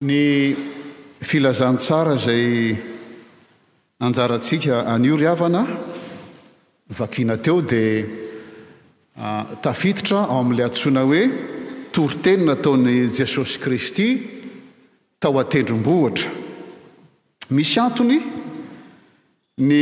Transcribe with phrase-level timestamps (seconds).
[0.00, 0.54] ny
[1.20, 2.70] filazantsara zay
[3.98, 5.64] anjarantsika anio ry avana
[6.98, 8.06] vakina teo dia
[9.62, 11.22] tafitotra ao amin'ilay antsoina hoe
[11.92, 14.08] toryteny nataony jesosy kristy
[15.18, 16.30] tao atendrom-bohitra
[17.50, 18.22] misy antony
[19.58, 19.80] ny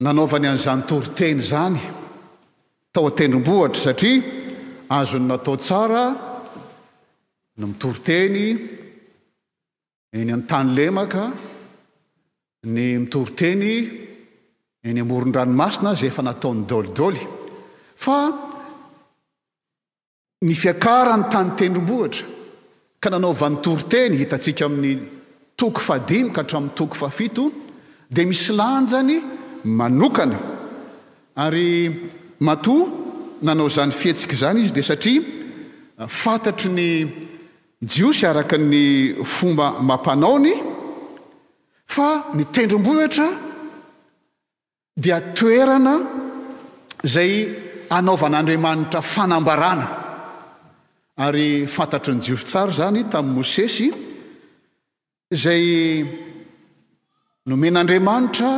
[0.00, 1.76] nanaovany an'izany toryteny zany
[2.92, 4.22] tao atendrom-bohitra satria
[4.88, 6.25] azony natao tsara
[7.56, 8.58] ny mitoroteny
[10.14, 11.32] eny amntany lemaka
[12.68, 13.70] ny mitoroteny
[14.88, 17.22] eny amoron-dranomasina zay efa nataon'ny dolidoly
[18.04, 18.18] fa
[20.48, 22.24] mifiakarany tany tendrombohitra
[23.02, 24.94] ka nanao vanitoroteny hitatsika amin'ny
[25.58, 27.44] toko fahadimika hatramin'ny toko fafito
[28.14, 29.16] dia misy lanjany
[29.78, 30.38] manokana
[31.44, 31.68] ary
[32.48, 32.84] matoa
[33.46, 36.88] nanao zany fihetsika zany izy dia satria fantatry ny
[37.82, 40.52] jiosy araka ny fomba mampanaony
[41.86, 43.28] fa nytendrom-bohatra
[44.96, 46.00] dia toerana
[47.04, 47.54] zay
[47.90, 49.86] anaovan'andriamanitra fanambarana
[51.18, 53.86] ary fantatry ny jiosy tsara zany tami'ni mosesy
[55.34, 55.64] izay
[57.48, 58.50] nomen'andriamanitra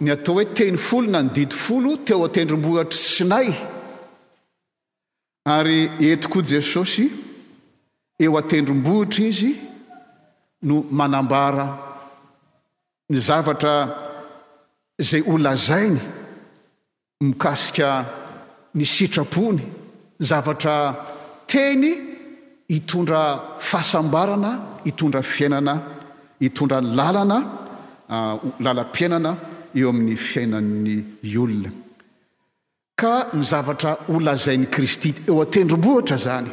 [0.00, 3.48] ny atao hoe teny folo na ny didi folo teo atendrom-bohatra sinay
[5.44, 7.06] ary entiko jesosy
[8.18, 9.50] eo atendrom-bohitra izy
[10.68, 11.66] no manambara
[13.12, 13.74] ny zavatra
[15.02, 16.00] izay olazainy
[17.24, 17.88] mikasika
[18.78, 19.60] ny sitrapony
[20.18, 20.74] ny zavatra
[21.50, 21.90] teny
[22.68, 23.22] hitondra
[23.68, 24.50] fahasambarana
[24.84, 25.74] hitondra fiainana
[26.42, 27.38] hitondra lalana
[28.14, 29.32] ah, lalam-piainana
[29.78, 30.92] eo amin'ny fiainann'ny
[31.42, 31.70] olona
[33.00, 36.50] ka ny zavatra olazain'ny kristy eo atendrom-bohitra zany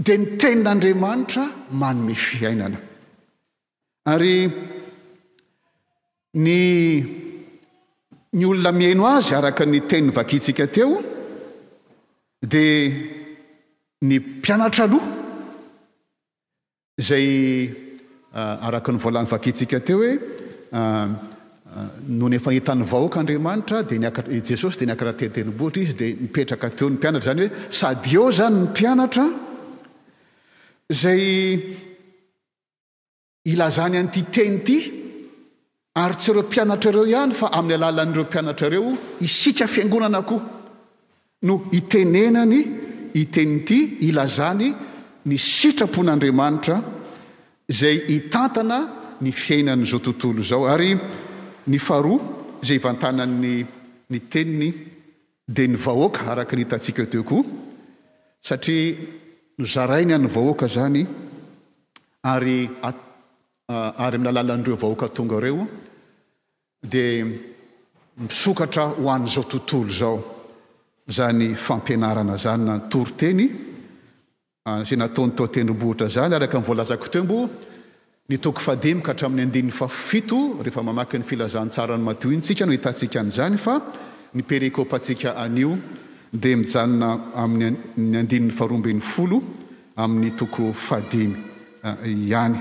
[0.00, 1.44] dia ny tenin'andriamanitra
[1.80, 2.78] manome fiainana
[4.12, 4.34] ary
[6.44, 6.56] ny
[8.38, 11.02] ny olona mihaino azy araka ny teniny vakintsika teo
[12.42, 12.90] dia
[14.08, 15.10] ny mpianatra aloha
[17.08, 17.26] zay
[18.32, 20.12] ah, araka ny volan'ny vakintsika teo hoe
[20.72, 21.88] ah, ah,
[22.18, 26.72] noho ny efa itan'ny vahoaka andriamanitra dia nak- jesosy dia ny akarahateteniboitra izy dia mipetraka
[26.78, 29.28] teo ny mpianatra zany hoe sady eo zany ny mpianatra
[30.90, 31.58] zay
[33.44, 34.76] ilazany an'ity teny ity
[36.02, 38.88] ary tsyireo mpianatrareo ihany fa amin'ny alalan'ireo mpianatrareo
[39.24, 40.42] hisika fiangonana koa
[41.46, 42.58] no hitenenany
[43.22, 43.78] iteniity
[44.10, 44.66] ilazany
[45.28, 46.76] ny sitrapon'andriamanitra
[47.72, 48.78] izay hitantana
[49.22, 50.90] ny fiainan'izao tontolo zao ary
[51.70, 52.18] ny faroa
[52.62, 53.54] izay hivantanany
[54.10, 54.68] ny teniny
[55.54, 57.42] dia ny vahoaka araky ny tatsika eo teo koa
[58.42, 59.29] satria
[59.60, 61.02] nozarainy any vahoaka zany
[62.24, 62.60] ary
[63.70, 65.68] ary amin'nyalalan'ireo vahoaka tonga reo
[66.90, 67.24] dia
[68.20, 70.16] misokatra ho han'izao tontolo zao
[71.16, 77.36] zany fampianarana zany na ytory tenysy nataony totendrobohitra zany araka n' volazako tembo
[78.30, 83.56] nitoko fadimika hatramin'ny andiny fa fito rehefa mamaky ny filazantsara ny matihointsika no hitatsika an'izany
[83.64, 83.74] fa
[84.36, 85.72] nyperikopaatsika anio
[86.32, 87.76] dia mijanona amin'yny
[88.18, 89.42] andinin'ny farombyn'ny folo
[89.98, 91.34] amin'ny toko fadimy
[91.82, 92.56] eh, ihany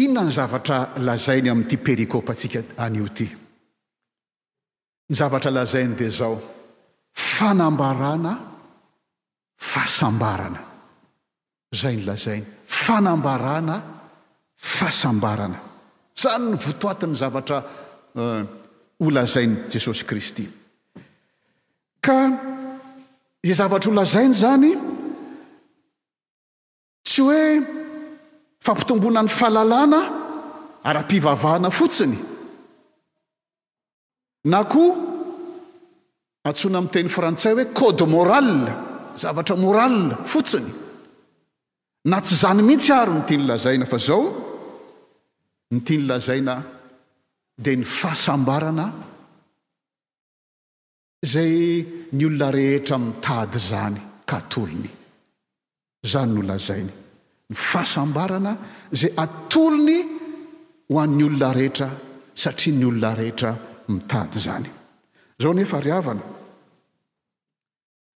[0.00, 3.26] inona ny zavatra lazainy amin'ity perikopa antsika anio ity
[5.10, 6.40] ny zavatra lazainy dia zao
[7.36, 8.32] fanambarana
[9.70, 10.60] fahasambarana
[11.82, 13.76] zay ny lazainy fanambarana
[14.56, 15.75] fahasambarana
[16.16, 17.62] zany ny votoatiny zavatra
[18.16, 18.44] euh,
[19.00, 20.48] olazainy jesosy kristy
[22.00, 22.14] ka
[23.42, 24.70] i zavatra holazaina zany
[27.06, 27.42] tsy hoe
[28.64, 30.00] fampitombona ny fahalalàna
[30.88, 32.16] ara-pivavahana fotsiny
[34.52, 34.94] na koa
[36.48, 38.48] antsona ami' teny frantsay hoe code moral
[39.22, 39.94] zavatra moral
[40.32, 40.70] fotsiny
[42.10, 44.45] na tsy zany mihitsy aro notiany lazaina fa zao
[45.76, 46.54] ny tia ny lazaina
[47.64, 48.86] dia ny fahasambarana
[51.32, 51.54] zay
[52.16, 54.90] ny olona rehetra mitady zany ka atolony
[56.12, 56.92] zany no lazainy
[57.50, 58.52] ny fahasambarana
[59.00, 59.98] zay atolony
[60.90, 61.88] ho an'ny olona rehetra
[62.42, 63.50] satria ny olona rehetra
[63.94, 64.70] mitady zany
[65.42, 66.24] zao nefa ri avana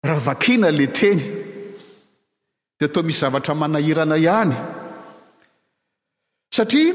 [0.09, 1.23] rahavakiana la teny
[2.79, 4.57] dia ato misy zavatra manahirana ihany
[6.57, 6.93] satria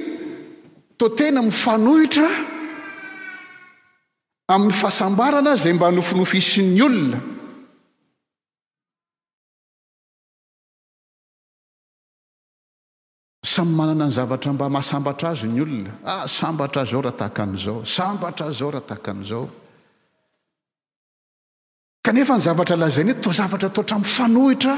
[0.97, 2.29] totena mifanohitra
[4.53, 7.19] amin'ny fahasambarana izay mba nofinofo isyny olona
[13.53, 18.45] samy manana ny zavatra mba mahasambatra azy ny olona ah sambatra zao raha takan'izao sambatra
[18.57, 19.45] zao raha tahakan'izao
[22.05, 24.73] kanefa ny zavatra lazainy to zavatra totra mifanohitra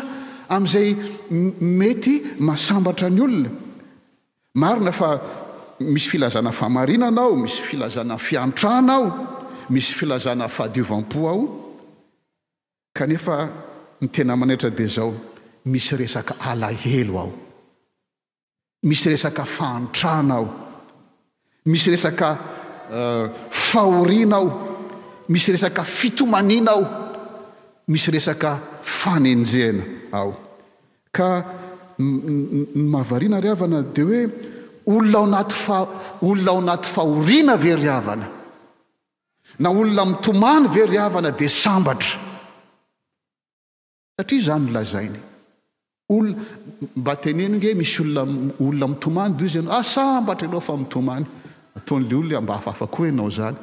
[0.53, 0.89] amin'izay
[1.79, 2.13] mety
[2.45, 3.49] mahasambatra ny olona
[4.61, 5.07] marina fa
[5.79, 9.11] misy filazana famarinana ao misy filazana fiantrana aho
[9.69, 11.75] misy filazana fahadiovam-po aho
[12.93, 13.49] kanefa
[14.01, 15.11] ny tena manetra dia zao
[15.65, 17.33] misy resaka alahelo aho
[18.83, 20.47] misy resaka fantrana aho
[21.65, 22.37] misy resaka
[23.49, 24.47] faoriana aho
[25.29, 26.83] misy resaka fitomanina aho
[27.87, 29.83] misy resaka fanenjena
[30.13, 30.31] ao
[31.11, 31.43] ka
[31.99, 34.53] ny mavariana riavana di hoe
[34.87, 35.87] olona ao naty fa
[36.21, 38.27] olona ao anaty fahorina veriavana
[39.59, 42.15] na olona mitomany veriavana di sambatra
[44.17, 45.19] satria zany lazainy
[46.11, 46.37] olona
[47.01, 51.25] mba teneno inge misy olona olona mitomany doza anao ah sambatra ianao fa mitomany
[51.77, 53.57] ataon'le olona mba afaafa koa ianao zany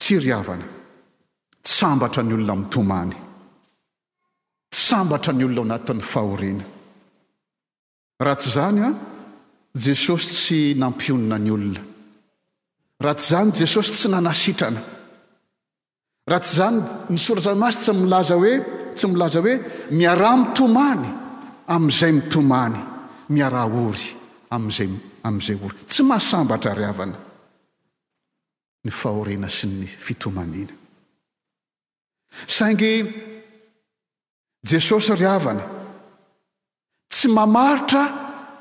[0.00, 0.66] tsy ry avana
[1.78, 3.14] sambatra ny olona mitomany
[4.74, 6.64] tssambatra ny olona o anatin'ny fahoriana
[8.24, 8.88] raha tsy izany a
[9.84, 11.82] jesosy tsy nampionina ny olona
[13.04, 14.80] raha tsy izany jesosy tsy nanasitrana
[16.30, 16.78] raha tsy zany
[17.14, 18.54] nysorazamasy tsy milaza hoe
[18.96, 19.54] tsy milaza hoe
[19.98, 21.06] miarah mitomany
[21.74, 22.78] amn'izay mitomany
[23.34, 24.06] miarah ory
[24.54, 24.88] amiizay
[25.26, 27.18] amin'izay ory tsy mahasambatra ry avana
[28.84, 30.74] ny fahorina sy ny fitomanina
[32.56, 32.90] saingy
[34.64, 35.62] jesosy ry havana
[37.12, 38.02] tsy mamaritra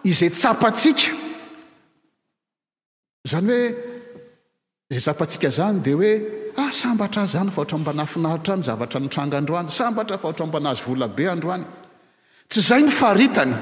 [0.04, 1.14] iza tsapatsiaka
[3.26, 3.66] izany hoe
[4.90, 6.14] izay tsapatsika zany dia hoe
[6.62, 10.70] ah sambatra azy zany fa oatra mbanahfinaritra any zavatra nytrangandro any sambatra fa oatra mbana
[10.74, 11.66] azy volabe andro any
[12.50, 13.54] tsy izay ny faritany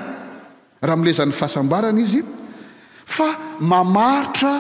[0.85, 2.21] raha milezan'ny fahasambarana izy
[3.15, 3.27] fa
[3.71, 4.53] mamaritra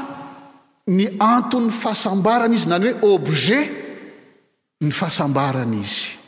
[0.97, 1.03] ny
[1.33, 3.59] anton'ny fahasambarana izy nany hoe obze
[4.83, 6.20] ny fahasambarana izy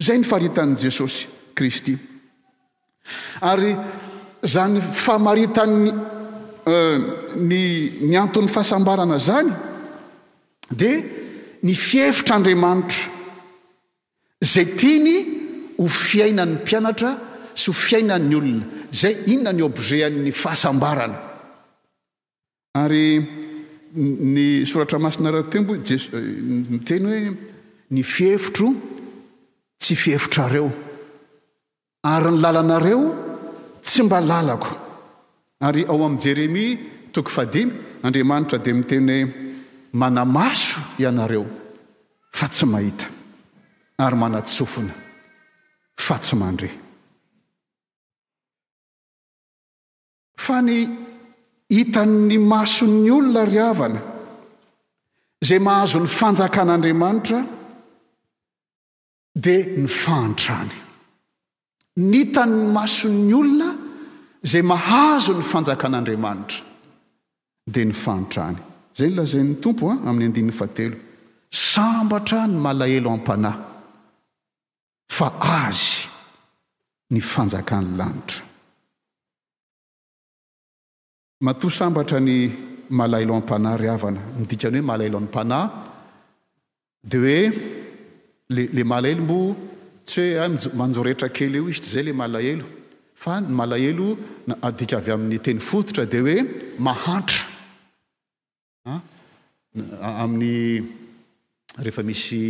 [0.00, 1.26] zay ny fahritan'i jesosy
[1.58, 1.96] kristy
[3.42, 3.74] ary
[4.46, 5.92] zany famaritanny
[7.36, 7.62] ny
[8.06, 9.50] ny anton'ny fahasambarana zany
[10.70, 11.00] dia
[11.62, 13.00] ny fihevitr'andriamanitra
[14.44, 15.16] izay tiany
[15.78, 17.10] ho fiainan'ny mpianatra
[17.58, 21.18] sy ho fiainany olona izay inona ny obzetn'ny fahasambarana
[22.84, 23.18] ary
[23.98, 27.24] ny soratra masina ratembojes ny teny hoe
[27.90, 28.70] ny fihevitro
[29.88, 30.68] sy fihevitrareo
[32.12, 33.02] ary ny lalanareo
[33.84, 34.70] tsy mba lalako
[35.66, 36.70] ary ao amin'i jeremia
[37.14, 37.72] toko fadimy
[38.04, 39.22] andriamanitra dia miteny hoe
[40.00, 41.44] mana maso ianareo
[42.38, 43.06] fa tsy mahita
[44.04, 44.92] ary manatsofina
[46.06, 46.68] fa tsy mandre
[50.44, 50.78] fa ny
[51.74, 54.00] hitan'ny maso 'ny olona ry avana
[55.48, 57.38] zay mahazony fanjakan'andriamanitra
[59.42, 60.74] dia ny fantrany
[62.10, 63.70] nitanyny maso'ny olona
[64.50, 66.64] zay mahazo ny fanjakan'andriamanitra
[67.72, 68.58] dia ny fantrany
[68.98, 70.96] zay ny lazay 'ny tompo a ah, amin'ny andiny fahtelo
[71.50, 73.56] sambatra ny malahelo ampanay
[75.16, 75.28] fa
[75.62, 75.84] azy
[77.12, 78.42] ny fanjakan'ny lanitra
[81.46, 82.36] matoa sambatra ny
[82.98, 85.66] malahelo ampanay ry avana midikany hoe malahelo ammmpanay
[87.10, 87.40] di hoe
[88.50, 89.56] la malahelo mbo
[90.08, 92.64] tsy hoe ay ah, manjorehetra kely io izy tsy zay la malahelo
[93.14, 94.08] fa ny malahelo
[94.66, 96.38] adika avy amin'ny teny fototra dia hoe
[96.84, 97.42] mahantra
[100.22, 100.80] amin'ny
[101.84, 102.40] rehefa misy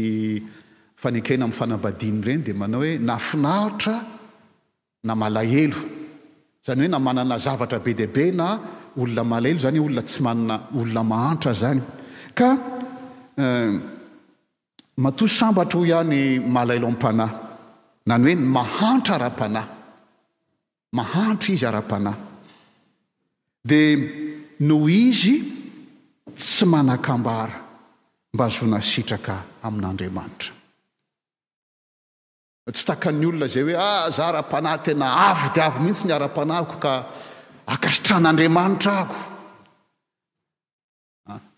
[1.00, 3.94] fanekena amin'ny fanambadiany ireny dia manao hoe nafinahitra
[5.06, 5.80] na malahelo
[6.64, 8.48] zany hoe na manana zavatra be dihi be na
[9.00, 11.80] olona malahelo zany olona tsy manana olona mahantra zany
[12.38, 12.48] ka
[13.36, 13.72] eh,
[14.98, 17.34] mato sambatra ho ihany malaelo ampanahy
[18.06, 19.70] na ny hoe ny mahantro ara-panahy
[20.96, 22.18] mahantro izy ara-panahy
[23.62, 24.06] dia
[24.68, 25.34] noho izy
[26.38, 27.54] tsy manakambara
[28.34, 29.34] mba azona sitraka
[29.66, 30.52] amin'andriamanitra
[32.74, 36.74] tsy takan'ny olona zay hoe ah za ara-panahy tena avy di avy mihitsy ny ara-panahko
[36.84, 36.92] ka
[37.74, 39.16] akasitran'andriamanitra ako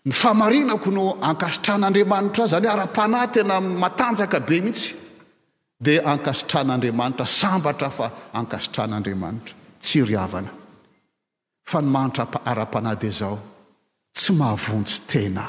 [0.03, 4.89] ny famarinako no ankasitran'andriamanitra zany oe ara-panahy tena matanjaka be mihitsy
[5.85, 8.05] dia ankasitran'andriamanitra sambatra fa
[8.39, 9.53] ankasitran'andriamanitra
[9.83, 10.49] tsy ryavana
[11.71, 13.37] fa ny mahantra- ara-panahy de zao
[14.15, 15.45] tsy mahavontsy tena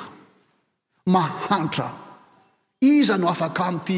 [1.15, 1.89] mahantra
[2.93, 3.97] iza no afaka amin'ity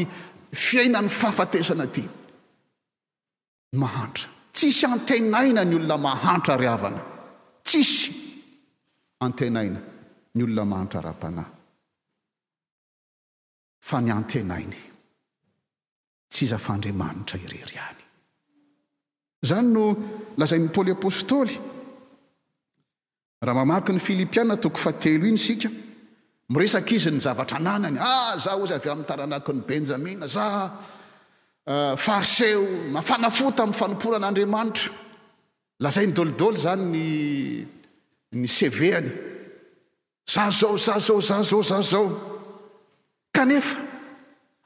[0.65, 2.03] fiainan'ny fahafatesana ty
[3.73, 7.01] ny mahantra tsisy antenaina ny olona mahantra ryavana
[7.67, 8.05] tsisy
[9.25, 9.79] antenaina
[10.35, 11.27] ny olonamahantraa-pa
[13.95, 14.81] a ny antenainy
[16.29, 18.01] tsy iza faandriamanitra ireriany
[19.47, 19.83] zany no
[20.37, 21.55] lazayny poly apôstôly
[23.45, 25.69] raha mamaky ny filipiana toko fa telo iny sika
[26.51, 30.45] miresaka izy ny zavatra nanany ah zah o izay avy amin'n taranaki ny benjamina za
[31.69, 34.91] ah, farseo mafanafota amin'ny fanompona an'andriamanitra
[35.83, 36.89] lazay ny dolidoly zany
[38.33, 39.34] ny ny seveany
[40.25, 42.09] za zao za zao za zao za zao
[43.31, 43.79] kanefa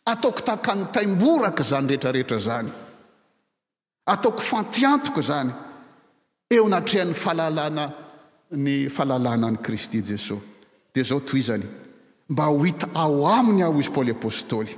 [0.05, 2.71] ataoko tahakanytaimboraka zany rehetrarehetra zany
[4.05, 5.51] ataoko fantiantoko izany
[6.49, 7.83] eo anatrehan'ny fahalalana
[8.51, 10.41] ny fahalalàna an'i kristy jesosy
[10.93, 11.65] dia zao toizany
[12.29, 14.71] mba ho hita ao aminy ao izy paoly apôstôly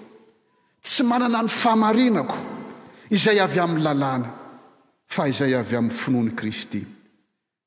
[0.81, 2.37] tsy manana ny faamarinako
[3.09, 4.27] izay avy amin'ny lalàna
[5.05, 6.81] fa izay avy amin'ny finoany kristy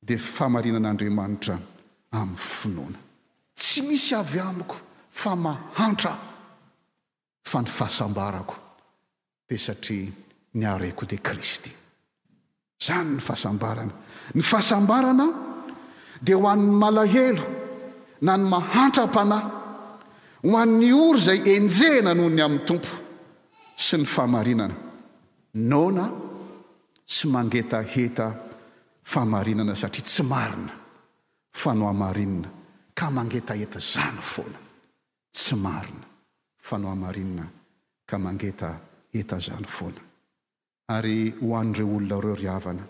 [0.06, 1.54] dia ffamarinan'andriamanitra
[2.12, 3.03] amin'ny finoana
[3.54, 4.75] tsy misy avy amiko
[5.11, 6.18] fa mahantra
[7.42, 8.54] fa ny fahasambarako
[9.49, 10.11] dia satria
[10.54, 11.70] ny araiko dia kristy
[12.82, 13.94] izany ny fahasambarana
[14.34, 15.26] ny fahasambarana
[16.20, 17.44] dia ho an'ny malahelo
[18.23, 19.49] na ny mahantram-panahy
[20.50, 22.90] ho an'ny ory zay enjehna noho ny amin'ny tompo
[23.87, 24.75] sy ny famarinana
[25.70, 26.06] naona
[27.14, 28.28] sy mangetaheta
[29.11, 30.73] fahamarinana satria tsy marina
[31.61, 32.49] fano hamarinina
[32.94, 34.58] ka mangeta eta zany foana
[35.34, 36.04] tsy marina
[36.56, 37.44] fa no hamarinina
[38.06, 38.70] ka mangeta
[39.12, 40.00] eta zany foana
[40.94, 42.84] ary ho an''ireo olona reo ry avana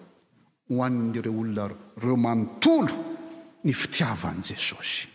[0.69, 1.65] ho ann'ireo olona
[2.03, 2.95] reo manontolo
[3.65, 5.09] ny fitiavan' jesosy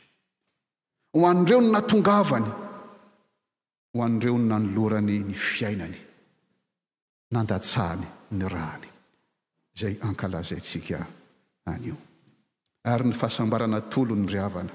[1.13, 2.49] ho an'ireo ny natongavany
[3.93, 5.99] ho an'ireo ny nanolorany ny fiainany
[7.31, 8.05] nandatsahany
[8.35, 8.87] ny rany
[9.77, 10.97] izay ankalazantsika
[11.69, 12.08] anio
[12.89, 14.71] ary ny fahasambarana tolo ny ryhavana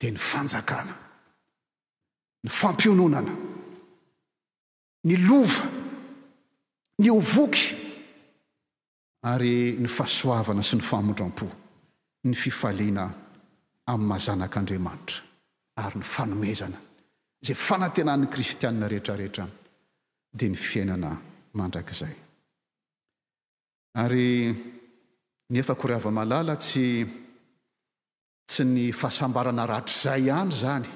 [0.00, 0.94] dia ny fanjakana
[2.42, 3.32] ny fampiononana
[5.04, 5.64] ny lova
[6.98, 7.64] ny ovoky
[9.28, 11.48] ary ny fahasoavana sy ny famondram-po
[12.24, 13.04] ny fifaliana
[13.90, 15.22] amin'ny mazanak'andriamanitra
[15.84, 16.78] ary ny fanomezana
[17.44, 19.44] izay fanantenany kristianina rehetrarehetra
[20.36, 21.12] dia ny fiainana
[21.52, 22.14] mandrakizay
[24.00, 24.24] ary
[25.52, 27.04] ny efako ry ava-malala tsy
[28.46, 30.88] tsy ny fahasambarana ratr' zay ihany zany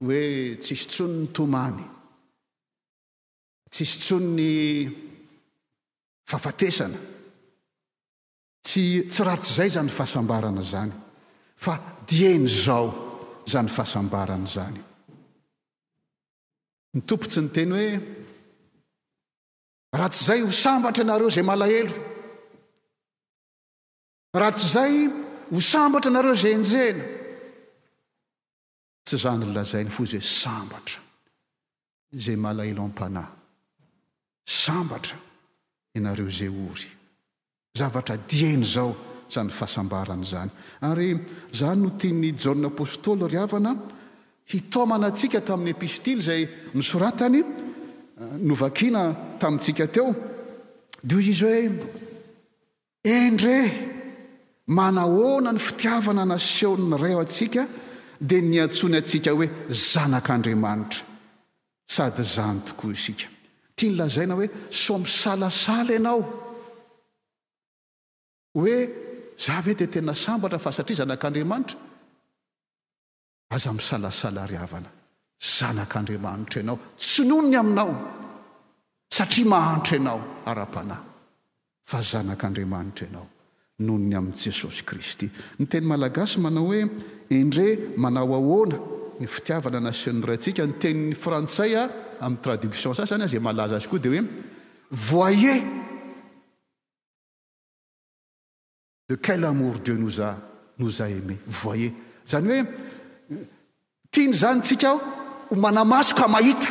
[0.00, 1.82] hoe tsisy tsony ny tomany
[3.70, 4.50] tsisy tsoy ny
[6.30, 6.98] fahafatesana
[8.64, 10.92] tsy tsy ratsy izay zany fahasambarana zany
[11.64, 11.74] fa
[12.10, 12.86] dien' zao
[13.48, 14.80] zany fahasambarany zany
[16.94, 17.90] ny tompo tsy ny teny hoe
[19.98, 21.94] rats' izay ho sambatra nareo zay malahelo
[24.38, 24.94] ratsy zay
[25.50, 27.04] ho sambatra nareo zenzena
[29.02, 31.00] tsy zany lazainy fo izy hoe sambatra
[32.16, 33.32] zay malaeloampanahy
[34.44, 35.16] sambatra
[35.92, 36.88] ianareo zay ory
[37.76, 38.96] zavatra diany zao
[39.30, 41.08] zany fahasambarany zany ary
[41.52, 43.72] zany no tiny jann apôstôly ry avana
[44.48, 46.40] hitomana atsika tamin'ny epistily zay
[46.76, 47.40] misoratany
[48.46, 49.02] novakina
[49.40, 50.08] tamintsika teo
[51.02, 51.58] deo izy hoe
[53.02, 53.56] endre
[54.68, 57.66] manahoana ny fitiavana nasho ny reo atsika
[58.20, 59.46] dia niantsony atsika hoe
[59.90, 61.02] zanak'andriamanitra
[61.94, 63.26] sady zany tokoa isika
[63.76, 66.20] tia ny lazaina hoe so misalasala ianao
[68.56, 68.76] hoe
[69.44, 71.76] za ve di tena sambatra fa satria zanak'andriamanitra
[73.54, 74.88] aza misalasala ry avana
[75.56, 77.92] zanak'andriamanitra ianao tsy nonony aminao
[79.16, 81.04] satria mahantro ianao ara-panahy
[81.90, 83.28] fa zanak'andriamanitra ianao
[83.78, 85.28] nohonny amin'' jesosy kristy
[85.58, 86.86] ny teny malagasy manao hoe
[87.30, 88.78] endreo manao ahoana
[89.20, 91.82] ny fitiavana nasinrayntsika ny teninny frantsay a
[92.20, 94.22] amin'y traduction sasaany a zay malaza azy koa di hoe
[94.90, 95.54] voye
[99.08, 100.28] de quel amour de noza
[100.78, 101.88] noza ema voye
[102.30, 102.62] zany hoe
[104.10, 105.00] tia ny zany tsika aho
[105.50, 106.70] ho manamaso ka mahita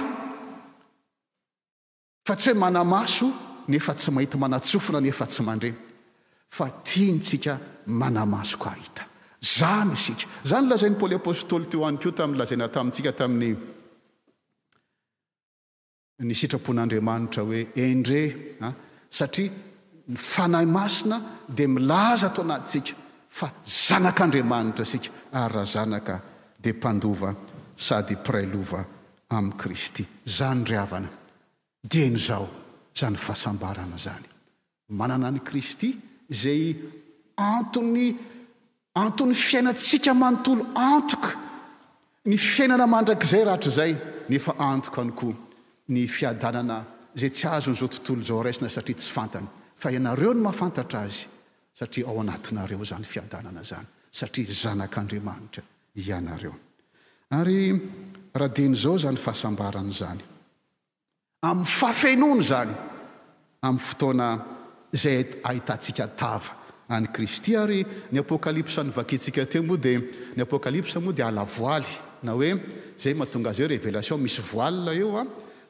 [2.27, 3.27] fa tsy hoe manamaso
[3.67, 5.71] ny efa tsy mahita manatsofina ny efa tsy mandre
[6.53, 7.57] fa tia nytsika
[7.89, 9.03] manamasoko ahita
[9.57, 13.49] zany sika zany lazain'ny poly apôstôly ty o any ko tamin'ny lazaina tamintsika tamin'ny
[16.29, 18.69] ny sitrapon'andriamanitra hoe indrea
[19.17, 19.49] satria
[20.11, 21.17] ny fanahy masina
[21.57, 22.93] dia milaza to anatysika
[23.39, 23.47] fa
[23.87, 26.15] zanak'andriamanitra sika ary raha zanaka
[26.63, 27.29] dia mpandova
[27.85, 28.81] sady mpirai lova
[29.35, 30.03] amin'i kristy
[30.37, 31.09] zany ryavana
[31.89, 32.45] di nyizao
[32.99, 34.27] zany fahasambarana zany
[34.99, 35.89] manana any kristy
[36.31, 36.75] zay
[37.37, 38.15] antony
[38.95, 41.29] anton'ny fiainatsika manontolo antoka
[42.25, 43.95] ny fiainana mandrakizay ratra izay
[44.29, 45.33] nefa antoka any koa
[45.87, 46.83] ny fiadanana
[47.19, 51.25] zay tsy azon'izao tontolo zao raisina satria tsy fantany fa ianareo no mahafantatra azy
[51.77, 55.63] satria ao anatinareo zany fiadanana zany satria zanak'andriamanitra
[55.95, 56.53] ianareo
[57.31, 57.59] ary
[58.33, 60.21] raha diny izao zany fahasambarana zany
[61.43, 62.73] amin'ny fahafenona zany
[63.61, 64.27] amin'ny fotoana
[64.95, 66.51] zay ahitantsika tava
[66.89, 69.99] any kristy ary ny apokalipsanyvakitsika te moa dia
[70.35, 71.89] ny apokalypsa moa dia ala voaly
[72.23, 72.51] na hoe
[73.01, 75.27] zay mahatonga azaa révelation misy voalia eo a ah,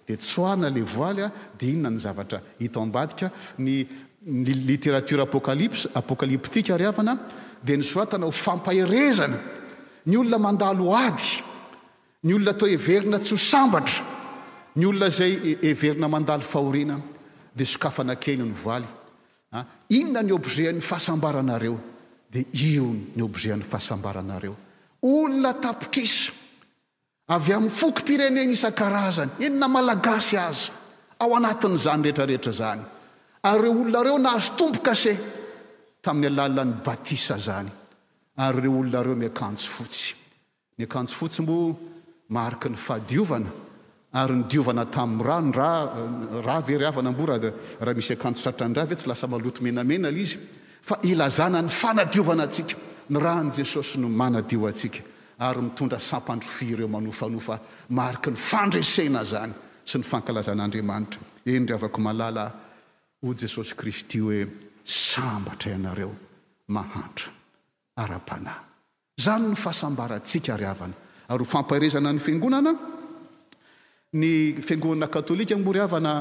[0.08, 3.88] dia tsoahna la voalya ah, dia inona ny zavatra hito am-badika ny
[4.68, 7.16] litératura apoalips apokaliptika ry avana
[7.64, 9.38] dia nysoatana ho fampaherezana
[10.06, 11.30] ny olona mandalo ady
[12.24, 14.04] ny olona atao heverina tsy ho sambatra
[14.76, 17.00] ny olona zay everina mandalo fahorina
[17.56, 18.88] dia sokafanakeny ny voaly
[19.90, 21.76] inona ny obzen'ny fahasambaranareo
[22.32, 24.56] dia io ny obzen'ny fahasambaranareo
[25.02, 26.32] olona tapotrisa
[27.34, 30.72] avy amin'ny foky pirenena isan-karazany inona malagasy azy
[31.22, 32.82] ao anatin'izany rehetrarehetra zany
[33.50, 35.14] ary reo olonareo na hazo tombo kase
[36.04, 37.70] tamin'ny alainany batisa zany
[38.46, 40.16] ary reo olonareo miakanjo fotsy
[40.80, 41.76] nyakanjo fotsy moa
[42.38, 43.50] mariky ny fahadiovana
[44.14, 50.12] ary nydiovana tamin'ny rano raa very avana mbora raha misy akanosatrandrave tsy lasa maloto menamena
[50.12, 50.38] la izy
[50.82, 52.76] fa ilazana ny fanadiovana atsika
[53.10, 55.02] ny ran' jesosy no manadio antsika
[55.40, 59.54] ary mitondra sampandrofy reo manofanofa marika ny fandresena zany
[59.86, 62.46] sy ny fankalazan'andriamanitra ey ndr avako malala
[63.18, 64.46] ho jesosy kristy hoe
[64.86, 66.14] sambatra ianareo
[66.68, 67.32] mahatro
[67.98, 68.62] ara-panahy
[69.18, 70.94] zany no fahasambarantsika ry avana
[71.34, 72.93] ary ho famparezana ny fingonana
[74.14, 76.14] ny fingonana katôlika mbory havana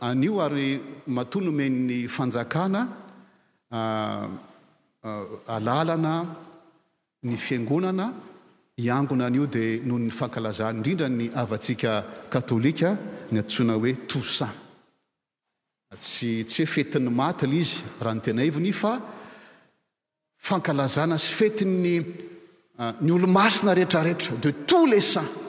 [0.00, 2.88] anio ary matoa nomenny fanjakana
[3.70, 4.28] ah,
[5.04, 6.14] ah, alalana
[7.22, 8.10] ny fangonana
[8.76, 11.92] iangona anio dia noho ny fankalazana indrindra ny avantsiaka
[12.34, 12.88] katôlika
[13.30, 14.54] ny attsoina hoe toussant
[16.02, 18.92] tsy tsy hoe fetin'ny matyla izy raha ny tena ivony fa
[20.48, 21.94] fankalazana sy fetiny
[22.80, 25.44] ah, ny olo-masina rehetrarehetra de tous les sants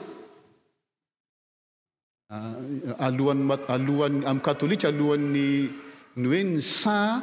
[2.30, 5.70] alohan'alohany amin'y katholika alohanny
[6.20, 7.22] ny hoe ny san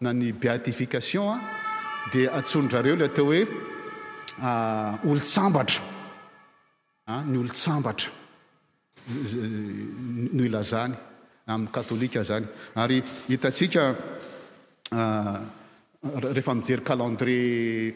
[0.00, 1.42] na ny béatification a ah,
[2.12, 3.42] dia atsondrareo la atao hoe
[4.48, 5.82] ah, olo tsambatra
[7.10, 8.10] ah, ny olotsambatra
[10.38, 10.94] noilazany
[11.52, 12.46] amin'y katholika zany
[12.82, 13.82] ary hitatsika
[16.34, 17.38] rehefa mijery calendré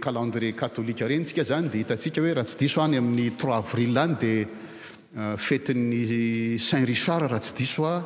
[0.04, 3.92] calendré catholika reny ntsika zany dia hitatsika hoe raha tsy diso any amin'ny trois avril
[4.04, 4.42] any dia
[5.16, 7.96] Euh, fetiny saint richard raha tsy disoa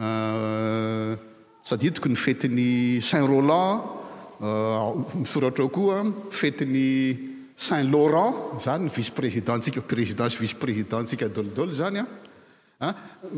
[0.00, 1.14] euh,
[1.62, 3.78] saditiko ny fetiny saint rolan
[4.42, 6.02] euh, misoratra koaa
[6.34, 7.16] fetiny
[7.56, 12.02] saint laurent zany vice président ntsika présidence vice président ntsika dolodolo zany
[12.80, 12.90] aa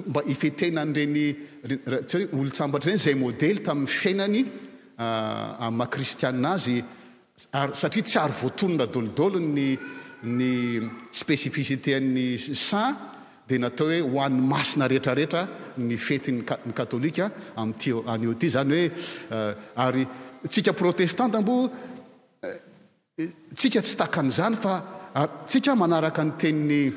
[0.09, 1.27] mba hifetenanreny
[2.09, 4.43] tsy olo-tsambatra reny zay modely tamin'ny fiainany
[5.61, 6.81] aymaha-kristiana azy
[7.59, 9.69] ary satria tsy ary voatonona dolodolony
[10.23, 10.79] ny
[11.11, 12.97] specificitény san
[13.47, 15.47] dia natao hoe hoan'ny masina rehetrarehetra
[15.79, 18.91] ny fety nyny katôlika ami'ty anyeo ity zany hoe
[19.37, 20.07] eh, ary
[20.49, 21.71] tsika protestante mbo
[23.19, 24.73] eh, tsika tsy takan'izany fa
[25.15, 26.93] ah, tsika manaraka ny teniny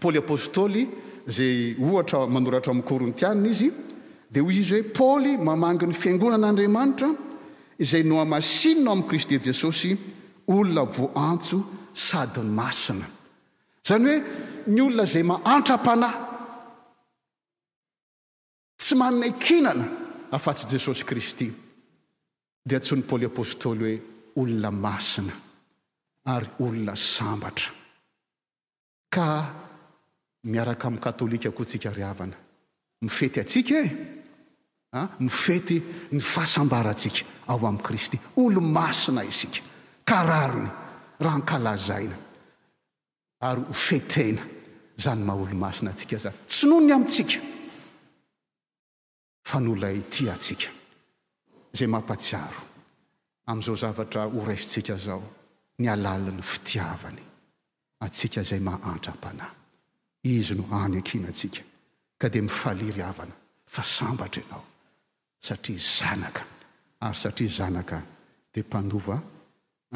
[0.00, 0.86] paoly apôstôly
[1.28, 3.72] izay ohatra manoratra amin'y kôrintiaa izy
[4.30, 7.08] dia hoy izy hoe paaoly mamangy ny fiangonan'andriamanitra
[7.78, 9.98] izay noa mashinnao amin'y kristy jesosy
[10.46, 13.06] olona vo antso sady ny masina
[13.86, 16.18] izany hoe ny olona zay mahantra-panahy
[18.80, 19.86] tsy manana akinana
[20.32, 21.50] afatsy jesosy kristy
[22.68, 24.00] dia tsyo ny paoly apôstôly hoe
[24.40, 25.32] olona masina
[26.34, 27.72] ary olona sambatra
[29.10, 29.26] ka
[30.46, 32.36] miaraka amin'ny katôlika koatsika ry avana
[33.02, 35.82] mifety atsika ea mifety
[36.12, 39.60] ny fahasambarantsika ao amin'i kristy olo masina isika
[40.04, 40.85] karariny
[41.20, 42.16] raha nkalazaina
[43.48, 44.42] ary ho fetena
[44.96, 47.40] zany maha olomasina atsika zany tsy no ny amitsika
[49.48, 50.70] fa no lay ti atsika
[51.76, 52.60] zay mampatsiaro
[53.48, 55.22] amn'izao zavatra horaisitsika zao
[55.78, 57.22] ny alalin'ny fitiavany
[58.06, 59.52] atsika zay mahantram-panahy
[60.22, 61.62] izy no any akinatsika
[62.20, 63.34] ka di mifaliriavana
[63.74, 64.64] fa sambatra ianao
[65.46, 66.42] satria zanaka
[67.04, 67.98] ary satria zanaka
[68.52, 69.16] dia mpandova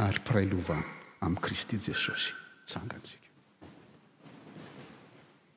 [0.07, 0.79] ary pirai lova
[1.21, 2.33] amin'i cristy jesosy
[2.67, 3.20] tsanganaza